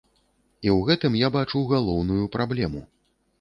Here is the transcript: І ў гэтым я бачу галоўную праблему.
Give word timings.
І 0.67 0.71
ў 0.77 0.87
гэтым 0.87 1.17
я 1.19 1.29
бачу 1.35 1.61
галоўную 1.73 2.25
праблему. 2.37 2.81